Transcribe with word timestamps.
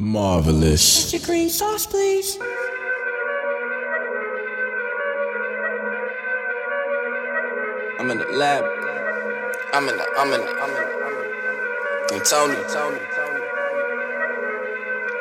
Marvelous. 0.00 1.12
Your 1.12 1.22
green 1.22 1.48
sauce, 1.48 1.86
please. 1.86 2.36
I'm 8.00 8.10
in 8.10 8.18
the 8.18 8.26
lab. 8.34 8.64
I'm 9.72 9.88
in 9.88 9.96
the, 9.96 10.04
I'm 10.18 10.32
in 10.32 10.40
the, 10.40 10.50
I'm 10.50 10.70
in 10.70 10.74
the. 10.74 12.14
And 12.16 12.24
Tony, 12.24 12.56
Tony, 12.74 12.98
Tony. 13.14 13.40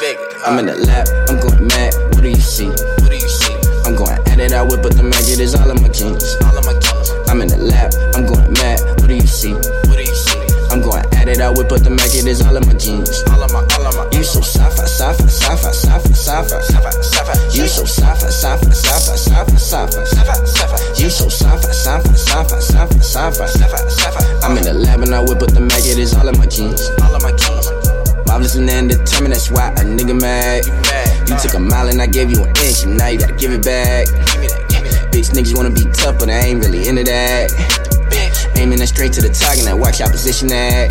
Vic, 0.00 0.18
I'm 0.44 0.58
in 0.58 0.66
the 0.66 0.74
lab. 0.74 1.06
I'm 1.28 1.38
going 1.38 1.68
mad. 1.68 1.94
What 2.16 2.22
do 2.22 2.28
you 2.28 2.34
see? 2.34 2.66
What 2.66 3.10
do 3.10 3.14
you 3.14 3.28
see? 3.28 3.54
I'm 3.86 3.94
going 3.94 4.18
at 4.26 4.40
it. 4.40 4.50
I 4.50 4.62
whip, 4.62 4.82
but 4.82 4.96
the 4.96 5.04
maggot 5.04 5.38
is 5.38 5.54
all 5.54 5.70
of 5.70 5.80
my 5.80 5.88
kings. 5.90 6.26
All 6.42 6.58
of 6.58 6.66
my 6.66 6.74
kings. 6.74 7.10
I'm 7.30 7.40
in 7.40 7.46
the 7.46 7.56
lab. 7.56 7.94
I'm 8.16 8.26
going 8.26 8.52
mad. 8.54 8.82
What 8.98 9.06
do 9.06 9.14
you 9.14 9.28
see? 9.30 9.54
What 9.54 9.94
do 9.94 10.02
you 10.02 10.14
see? 10.14 10.42
I'm 10.74 10.82
going 10.82 11.06
at 11.14 11.28
it. 11.28 11.40
I 11.40 11.50
whip, 11.50 11.68
but 11.68 11.84
the 11.84 11.90
maggot 11.90 12.26
is 12.26 12.42
all 12.42 12.56
of 12.56 12.66
my 12.66 12.74
jeans. 12.74 13.22
All 13.30 13.40
of 13.40 13.52
my, 13.52 13.62
You 13.86 14.24
so 14.24 14.40
sci-fi, 14.40 14.82
sci-fi, 14.82 15.28
sci-fi, 15.28 15.70
sci-fi, 15.70 16.12
sci-fi, 16.12 16.58
sci-fi, 16.60 16.90
sci-fi. 17.02 17.56
You 17.56 17.68
so 17.68 17.84
sci-fi, 17.84 18.30
sci-fi, 18.30 18.72
sci-fi, 18.74 19.16
sci-fi, 19.16 19.56
sci-fi, 19.56 20.04
sci-fi, 20.04 20.46
sci-fi. 20.46 21.02
You 21.02 21.10
so 21.10 21.28
sci-fi, 21.28 21.70
sci-fi, 21.70 22.16
sci-fi, 22.16 22.60
sci-fi, 22.60 23.00
sci-fi, 23.00 23.46
sci-fi, 23.46 23.78
sci-fi. 23.88 24.22
I'm 24.42 24.56
in 24.58 24.64
the 24.64 24.74
lab 24.74 25.02
and 25.02 25.14
I 25.14 25.20
whip, 25.20 25.38
but 25.38 25.54
the 25.54 25.60
maggot 25.60 25.98
is 25.98 26.14
all 26.14 26.28
of 26.28 26.36
my 26.36 26.46
jeans. 26.46 26.82
All 27.00 27.14
of 27.14 27.22
my 27.22 27.30
jeans. 27.30 27.70
Marvelous 28.26 28.56
and 28.56 28.90
determined, 28.90 29.34
that's 29.34 29.50
why 29.52 29.68
a 29.68 29.84
nigga 29.86 30.20
mad. 30.20 30.66
You 31.28 31.38
took 31.38 31.54
a 31.54 31.60
mile 31.60 31.88
and 31.88 32.02
I 32.02 32.06
gave 32.06 32.30
you 32.30 32.42
an 32.42 32.50
inch, 32.66 32.82
and 32.82 32.98
now 32.98 33.06
you 33.06 33.20
gotta 33.20 33.34
give 33.34 33.52
it 33.52 33.64
back. 33.64 34.08
Bitch, 35.14 35.30
niggas 35.30 35.56
wanna 35.56 35.70
be 35.70 35.84
tough, 35.92 36.18
but 36.18 36.28
I 36.28 36.50
ain't 36.50 36.64
really 36.64 36.88
into 36.88 37.04
that. 37.04 37.85
Straight 38.96 39.12
to 39.12 39.20
the 39.20 39.28
target, 39.28 39.68
now 39.68 39.76
watch 39.76 40.00
your 40.00 40.08
position 40.08 40.48
that. 40.48 40.88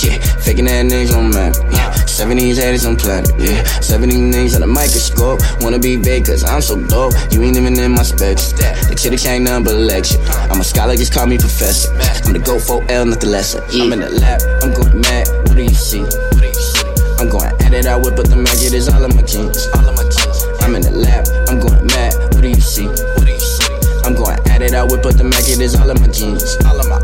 Yeah, 0.00 0.16
faking 0.40 0.64
that 0.64 0.80
niggas 0.88 1.12
on 1.12 1.28
map. 1.28 1.52
Yeah, 1.68 1.92
seven 2.08 2.38
these 2.38 2.56
haters 2.56 2.86
on 2.88 2.96
planet. 2.96 3.28
Yeah, 3.36 3.60
seven 3.84 4.08
these 4.08 4.16
niggas 4.16 4.54
on 4.56 4.62
the 4.64 4.66
microscope. 4.66 5.44
Wanna 5.60 5.78
be 5.78 6.00
big, 6.00 6.24
cause 6.24 6.42
I'm 6.42 6.62
so 6.64 6.80
dope. 6.80 7.12
You 7.28 7.44
ain't 7.44 7.60
even 7.60 7.78
in 7.78 7.92
my 7.92 8.02
specs. 8.02 8.56
The 8.56 8.96
critics 8.96 9.28
ain't 9.28 9.44
nothing 9.44 9.64
but 9.64 9.76
lecture. 9.76 10.16
I'm 10.48 10.58
a 10.58 10.64
scholar, 10.64 10.96
just 10.96 11.12
call 11.12 11.26
me 11.26 11.36
professor. 11.36 11.92
I'm 12.24 12.32
the 12.32 12.40
go 12.40 12.56
for 12.56 12.80
L, 12.88 13.04
not 13.04 13.20
the 13.20 13.28
lesser. 13.28 13.60
I'm 13.76 13.92
in 13.92 14.00
the 14.00 14.08
lab, 14.08 14.40
I'm 14.64 14.72
going 14.72 15.04
mad. 15.04 15.28
What 15.44 15.60
do 15.60 15.68
you 15.68 15.76
see? 15.76 16.00
I'm 17.20 17.28
going 17.28 17.52
at 17.60 17.76
it, 17.76 17.84
I 17.84 18.00
whip, 18.00 18.16
but 18.16 18.32
the 18.32 18.40
maggot 18.40 18.72
is 18.72 18.88
all 18.88 19.04
of 19.04 19.12
my 19.12 19.20
kings. 19.20 19.68
I'm 20.64 20.72
in 20.76 20.80
the 20.80 20.96
lab, 20.96 21.28
I'm 21.52 21.60
going 21.60 21.84
mad. 21.92 22.16
What 22.32 22.40
do 22.40 22.48
you 22.48 22.64
see? 22.64 22.88
I'm 24.04 24.16
going 24.16 24.40
at 24.48 24.60
it, 24.60 24.72
I 24.72 24.84
whip, 24.84 25.02
but 25.02 25.16
the 25.16 25.24
maggot 25.24 25.60
is 25.60 25.76
all 25.76 25.88
of 25.88 26.00
my 26.00 26.08
jeans. 26.08 26.56
All 26.64 26.80
of 26.80 26.88
my, 26.88 27.03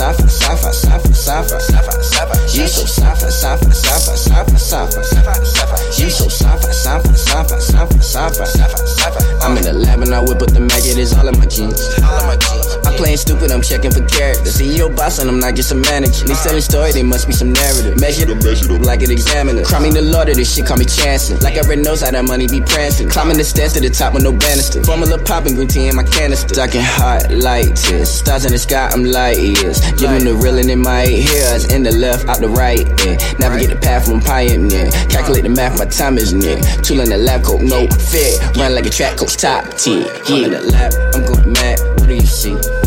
sci-fi, 0.00 0.28
sci-fi, 0.28 0.72
sci-fi, 0.72 1.12
sci-fi, 1.12 1.60
sci-fi, 1.60 1.92
sci-fi. 2.00 2.56
You 2.56 2.66
so 2.66 2.86
sci-fi, 2.86 3.28
sci-fi, 3.28 3.70
sci-fi, 3.70 4.16
sci-fi, 4.16 4.56
sci-fi, 4.56 5.02
sci-fi, 5.04 5.44
sci-fi. 5.44 6.02
You 6.02 6.10
so 6.10 6.28
sci-fi, 6.28 6.72
sci-fi, 6.72 7.12
sci-fi, 7.16 7.60
sci-fi, 7.60 8.00
sci-fi, 8.00 8.44
sci-fi, 8.46 8.86
sci-fi. 8.96 9.20
I'm 9.44 9.56
in 9.58 9.62
the 9.64 9.72
lab 9.74 10.00
and 10.00 10.14
I 10.14 10.20
whip, 10.20 10.38
but 10.38 10.54
the 10.54 10.60
maggot 10.60 10.96
is 10.96 11.12
all 11.12 11.28
of 11.28 11.36
my 11.38 11.46
jeans. 11.46 11.80
All 12.02 12.16
of 12.16 12.24
my 12.26 12.36
jeans. 12.36 12.79
Playing 13.00 13.16
stupid, 13.16 13.50
I'm 13.50 13.62
checking 13.62 13.90
for 13.90 14.04
characters. 14.04 14.60
CEO 14.60 14.94
boss 14.94 15.20
and 15.20 15.30
I'm 15.30 15.40
not 15.40 15.54
just 15.54 15.72
a 15.72 15.74
manager. 15.74 16.26
They 16.26 16.34
selling 16.34 16.60
story, 16.60 16.92
they 16.92 17.02
must 17.02 17.26
be 17.26 17.32
some 17.32 17.50
narrative. 17.50 17.98
Measure 17.98 18.26
the 18.26 18.34
measure 18.34 18.76
like 18.76 19.00
an 19.00 19.10
examiner. 19.10 19.64
Cry 19.64 19.80
me 19.80 19.88
the 19.88 20.02
Lord 20.02 20.28
of 20.28 20.36
this 20.36 20.54
shit, 20.54 20.66
call 20.66 20.76
me 20.76 20.84
chancing. 20.84 21.40
Like 21.40 21.56
already 21.56 21.80
knows 21.80 22.02
how 22.02 22.10
that 22.10 22.26
money 22.26 22.46
be 22.46 22.60
prancing. 22.60 23.08
Climbing 23.08 23.38
the 23.38 23.44
stairs 23.44 23.72
to 23.72 23.80
the 23.80 23.88
top 23.88 24.12
with 24.12 24.22
no 24.22 24.32
banister. 24.32 24.84
Formula 24.84 25.16
popping, 25.16 25.54
green 25.54 25.66
tea 25.66 25.88
in 25.88 25.96
my 25.96 26.02
canister. 26.02 26.54
Darking 26.54 26.82
hot 26.84 27.24
tears. 27.30 28.10
Stars 28.12 28.44
in 28.44 28.52
the 28.52 28.58
sky, 28.58 28.90
I'm 28.92 29.04
light 29.04 29.38
years. 29.38 29.80
Giving 29.96 30.24
the 30.24 30.34
reeling 30.36 30.68
in 30.68 30.80
my 30.80 31.06
ears. 31.06 31.72
In 31.72 31.82
the 31.82 31.92
left, 31.92 32.28
out 32.28 32.40
the 32.40 32.50
right. 32.50 32.84
Yeah. 32.84 33.16
Navigate 33.40 33.70
the 33.70 33.80
path 33.80 34.04
from 34.04 34.20
pioneer. 34.20 34.90
Calculate 35.08 35.44
the 35.44 35.48
math, 35.48 35.78
my 35.78 35.86
time 35.86 36.18
is 36.18 36.34
near. 36.34 36.60
Tool 36.84 37.00
in 37.00 37.08
the 37.08 37.16
lab 37.16 37.44
coat, 37.44 37.62
no 37.62 37.88
fit. 38.12 38.36
Run 38.58 38.74
like 38.74 38.84
a 38.84 38.90
track 38.90 39.16
coach, 39.16 39.38
top 39.38 39.64
tier. 39.80 40.04
Yeah. 40.28 40.44
in 40.44 40.50
the 40.52 40.60
lab, 40.68 40.92
I'm 41.14 41.24
going 41.24 41.52
mad. 41.54 41.80
What 41.96 42.06
do 42.06 42.14
you 42.14 42.28
see? 42.28 42.79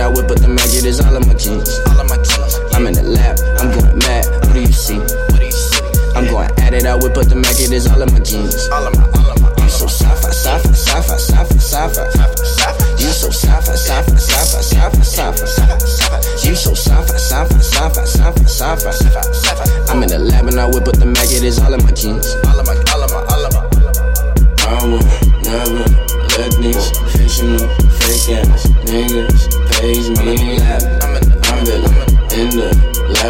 I 0.00 0.08
whip, 0.08 0.28
but 0.28 0.40
the 0.40 0.48
maggot 0.48 0.84
is 0.88 0.98
all 1.00 1.14
of 1.14 1.26
my 1.26 1.34
kings. 1.34 1.68
All 1.92 2.00
of 2.00 2.08
my 2.08 2.16
kings. 2.16 2.56
I'm 2.72 2.86
in 2.86 2.94
the 2.94 3.04
lab, 3.04 3.36
I'm 3.60 3.68
going 3.68 3.98
mad. 3.98 4.24
What 4.48 4.54
do 4.54 4.60
you 4.60 4.72
see? 4.72 4.96
What 4.96 5.36
do 5.36 5.44
you 5.44 5.52
see? 5.52 5.84
I'm 6.16 6.24
going 6.24 6.48
at 6.64 6.72
it, 6.72 6.86
I 6.86 6.96
whip, 6.96 7.12
but 7.12 7.28
the 7.28 7.36
maggot 7.36 7.70
is 7.70 7.86
all 7.86 8.00
of 8.00 8.10
my 8.10 8.20
jeans. 8.20 8.56
All 8.72 8.86
of 8.86 8.96
my, 8.96 9.04
all 9.04 9.28
of 9.28 9.36
my. 9.44 9.52
You 9.60 9.68
so 9.68 9.86
sci-fi, 9.86 10.32
sci-fi, 10.32 10.72
sci-fi, 10.72 11.16
sci-fi, 11.20 11.60
sci-fi, 11.60 12.04
sci-fi. 12.08 12.72
You 12.96 13.12
so 13.12 13.28
sci-fi, 13.28 13.76
sci-fi, 13.76 14.16
sci-fi, 14.16 14.60
sci-fi, 14.64 15.04
sci-fi, 15.04 15.44
sci-fi. 15.44 16.48
You 16.48 16.56
so 16.56 16.72
sci-fi, 16.72 17.16
sci-fi, 17.20 17.60
sci-fi, 17.60 18.02
sci-fi, 18.08 18.44
sci-fi, 18.48 18.92
sci-fi. 18.96 19.64
I'm 19.92 20.02
in 20.02 20.08
the 20.08 20.18
lab 20.18 20.48
and 20.48 20.58
I 20.58 20.64
whip, 20.64 20.84
but 20.88 20.96
the 20.98 21.06
maggot 21.06 21.44
is 21.44 21.60
all 21.60 21.74
of 21.74 21.84
my 21.84 21.89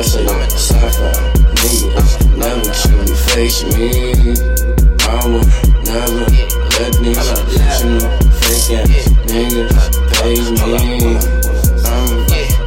I'm 0.00 0.06
sci-fi 0.06 1.12
niggas 1.60 2.12
never 2.34 2.72
truly 2.72 3.14
face 3.34 3.64
me. 3.64 4.32
I 5.04 5.26
will 5.26 5.44
never 5.84 6.24
let 6.80 6.92
these 7.02 7.28
fictional 7.52 8.08
fake 8.40 8.80
ass 8.80 9.08
niggas 9.28 9.76
page 10.16 10.48
me. 10.56 11.20
I'm 11.84 12.16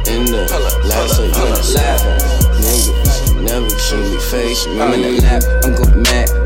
in 0.06 0.30
the 0.30 0.46
lab, 0.86 1.08
so 1.10 1.24
I'm 1.24 1.56
sci-fi 1.56 2.12
niggas 2.62 3.42
never 3.42 3.68
truly 3.68 4.20
face 4.30 4.68
me. 4.68 4.80
I'm 4.80 4.92
in 4.92 5.02
the 5.02 5.22
lab, 5.22 5.42
I'm 5.64 5.74
going 5.74 6.02
mad. 6.02 6.43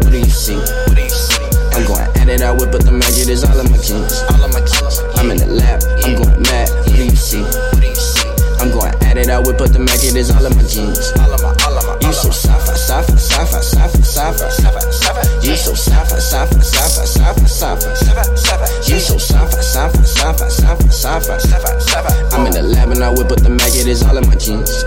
It, 9.78 9.87
the 9.87 9.93
maggot 9.93 10.16
is 10.16 10.31
all 10.31 10.44
of 10.44 10.56
my 10.56 10.62
jeans. 10.65 11.12
All 11.19 11.33
of 11.33 11.43
my, 11.43 11.55
all 11.65 11.78
of 11.78 11.87
my. 11.87 12.06
You 12.06 12.12
so 12.12 12.31
sci-fi, 12.31 12.75
sci-fi, 12.75 13.16
sci-fi, 13.16 13.61
sci-fi, 13.62 14.03
sci-fi, 14.03 14.49
sci-fi, 14.50 14.81
sci-fi. 14.91 15.47
You 15.47 15.56
so 15.56 15.75
sci-fi, 15.75 16.19
sci-fi, 16.19 16.61
sci-fi, 16.62 17.06
sci-fi, 17.06 17.47
sci-fi, 17.47 17.94
sci-fi, 17.94 18.34
sci-fi. 18.37 18.93
You 18.93 19.00
so 19.00 19.19
sci-fi, 19.19 19.62
sci-fi, 19.62 20.05
sci-fi, 20.05 20.49
sci-fi, 20.50 20.91
sci-fi, 20.91 21.39
sci-fi, 21.39 21.81
sci-fi. 21.81 22.34
I'm 22.34 22.47
in 22.47 22.53
the 22.53 22.62
lab 22.62 22.91
and 22.91 23.05
I 23.05 23.11
whip, 23.11 23.28
but 23.28 23.43
the 23.43 23.50
maggot 23.50 23.87
is 23.87 24.03
all 24.03 24.16
of 24.16 24.27
my 24.27 24.34
jeans. 24.34 24.84